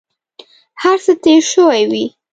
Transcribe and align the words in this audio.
هر 0.81 0.97
څه 1.05 1.11
تېر 1.23 1.41
شوي 1.53 1.83
وي. 1.91 2.05